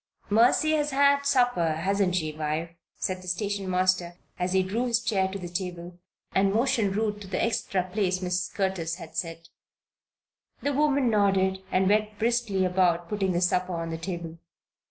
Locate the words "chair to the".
4.99-5.47